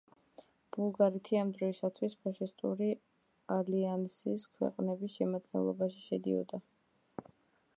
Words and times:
ბულგარეთი 0.75 1.35
ამ 1.41 1.49
დროისათვის 1.57 2.15
ფაშისტური 2.23 2.87
ალიანსის 3.57 4.47
ქვეყნების 4.57 5.13
შემადგენლობაში 5.19 6.03
შედიოდა. 6.07 6.61